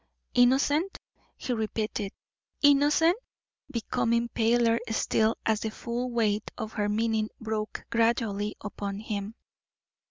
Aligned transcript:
"Innocent," 0.33 0.97
he 1.37 1.53
repeated, 1.53 2.11
"innocent?" 2.63 3.17
becoming 3.69 4.29
paler 4.29 4.79
still 4.89 5.35
as 5.45 5.59
the 5.59 5.69
full 5.69 6.09
weight 6.09 6.49
of 6.57 6.73
her 6.73 6.89
meaning 6.89 7.29
broke 7.39 7.85
gradually 7.91 8.55
upon 8.61 8.97
him. 9.01 9.35